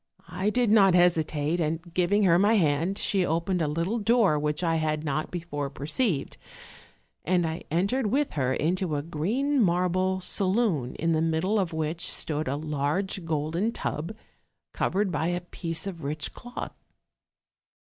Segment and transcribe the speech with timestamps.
[0.29, 4.63] I did not hesitate, and giving her my hand, she opened a little door which
[4.63, 6.37] I had not before perceived,
[7.23, 11.71] and I en tered with her into a green marble saloon, in the middle of
[11.71, 14.15] which stood a large golden tub,
[14.73, 16.73] covered by a piece of rich cloth.